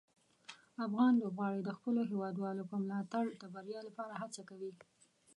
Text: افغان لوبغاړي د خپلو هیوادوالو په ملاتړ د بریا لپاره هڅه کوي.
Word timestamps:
افغان 0.85 1.13
لوبغاړي 1.21 1.61
د 1.63 1.69
خپلو 1.77 2.01
هیوادوالو 2.11 2.63
په 2.71 2.75
ملاتړ 2.85 3.23
د 3.41 3.43
بریا 3.53 3.79
لپاره 3.87 4.13
هڅه 4.21 4.41
کوي. 4.49 4.71